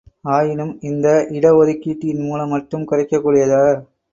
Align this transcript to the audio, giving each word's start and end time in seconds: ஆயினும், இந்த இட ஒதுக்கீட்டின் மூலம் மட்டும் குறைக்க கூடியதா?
ஆயினும், 0.27 0.71
இந்த 0.81 1.07
இட 1.29 1.51
ஒதுக்கீட்டின் 1.55 2.23
மூலம் 2.23 2.49
மட்டும் 2.49 2.85
குறைக்க 2.85 3.17
கூடியதா? 3.17 3.63